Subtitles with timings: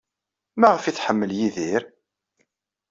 [0.59, 1.83] Maɣef ay tḥemmel Yidir?